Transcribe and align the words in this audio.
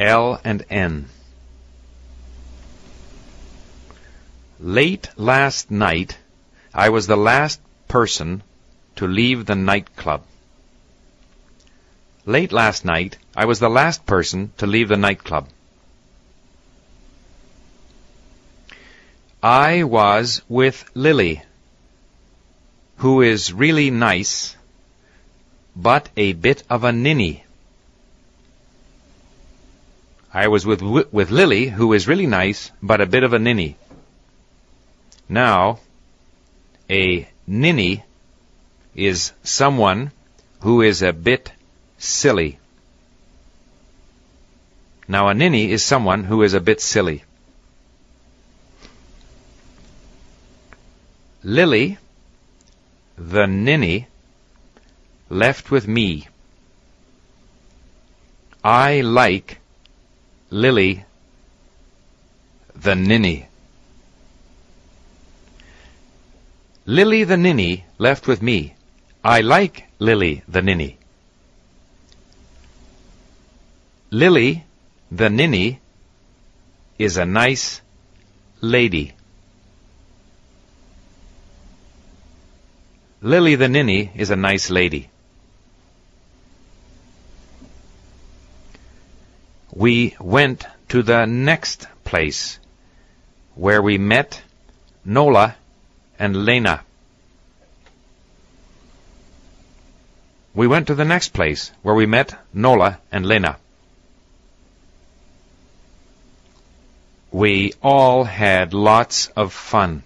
L 0.00 0.40
and 0.42 0.64
N. 0.70 1.10
Late 4.58 5.10
last 5.16 5.70
night, 5.70 6.16
I 6.72 6.88
was 6.88 7.06
the 7.06 7.18
last 7.18 7.60
person 7.86 8.42
to 8.96 9.06
leave 9.06 9.44
the 9.44 9.54
nightclub. 9.54 10.22
Late 12.24 12.50
last 12.50 12.86
night, 12.86 13.18
I 13.36 13.44
was 13.44 13.58
the 13.58 13.68
last 13.68 14.06
person 14.06 14.52
to 14.56 14.66
leave 14.66 14.88
the 14.88 14.96
nightclub. 14.96 15.48
I 19.42 19.84
was 19.84 20.40
with 20.48 20.82
Lily, 20.94 21.42
who 22.96 23.20
is 23.20 23.52
really 23.52 23.90
nice, 23.90 24.56
but 25.76 26.08
a 26.16 26.32
bit 26.32 26.62
of 26.70 26.84
a 26.84 26.92
ninny. 26.92 27.44
I 30.32 30.46
was 30.46 30.64
with 30.64 30.80
with 30.82 31.30
Lily, 31.30 31.66
who 31.66 31.92
is 31.92 32.06
really 32.06 32.26
nice, 32.26 32.70
but 32.80 33.00
a 33.00 33.06
bit 33.06 33.24
of 33.24 33.32
a 33.32 33.38
ninny. 33.38 33.76
Now, 35.28 35.80
a 36.88 37.28
ninny 37.46 38.04
is 38.94 39.32
someone 39.42 40.12
who 40.60 40.82
is 40.82 41.02
a 41.02 41.12
bit 41.12 41.52
silly. 41.98 42.58
Now, 45.08 45.28
a 45.28 45.34
ninny 45.34 45.70
is 45.72 45.84
someone 45.84 46.24
who 46.24 46.42
is 46.42 46.54
a 46.54 46.60
bit 46.60 46.80
silly. 46.80 47.24
Lily, 51.42 51.98
the 53.16 53.46
ninny, 53.46 54.06
left 55.28 55.70
with 55.70 55.88
me. 55.88 56.28
I 58.62 59.00
like 59.00 59.59
Lily, 60.50 61.04
the 62.74 62.96
ninny. 62.96 63.46
Lily 66.86 67.22
the 67.22 67.36
ninny 67.36 67.84
left 67.98 68.26
with 68.26 68.42
me. 68.42 68.74
I 69.22 69.42
like 69.42 69.84
Lily 70.00 70.42
the 70.48 70.60
ninny. 70.60 70.98
Lily 74.10 74.64
the 75.12 75.30
ninny 75.30 75.78
is 76.98 77.16
a 77.16 77.24
nice 77.24 77.80
lady. 78.60 79.12
Lily 83.22 83.54
the 83.54 83.68
ninny 83.68 84.10
is 84.16 84.30
a 84.30 84.36
nice 84.36 84.68
lady. 84.68 85.10
We 89.72 90.16
went 90.18 90.66
to 90.88 91.02
the 91.02 91.26
next 91.26 91.86
place 92.04 92.58
where 93.54 93.80
we 93.80 93.98
met 93.98 94.42
Nola 95.04 95.56
and 96.18 96.44
Lena. 96.44 96.82
We 100.54 100.66
went 100.66 100.88
to 100.88 100.94
the 100.94 101.04
next 101.04 101.32
place 101.32 101.70
where 101.82 101.94
we 101.94 102.06
met 102.06 102.36
Nola 102.52 102.98
and 103.12 103.24
Lena. 103.24 103.58
We 107.30 107.72
all 107.80 108.24
had 108.24 108.74
lots 108.74 109.28
of 109.36 109.52
fun. 109.52 110.02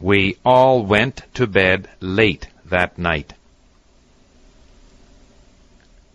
We 0.00 0.38
all 0.44 0.84
went 0.84 1.22
to 1.34 1.46
bed 1.46 1.88
late 2.00 2.48
that 2.64 2.98
night. 2.98 3.34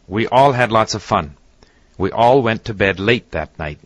We 0.07 0.27
all 0.27 0.51
had 0.51 0.71
lots 0.71 0.95
of 0.95 1.03
fun. 1.03 1.35
We 1.97 2.11
all 2.11 2.41
went 2.41 2.65
to 2.65 2.73
bed 2.73 2.99
late 2.99 3.31
that 3.31 3.57
night. 3.57 3.79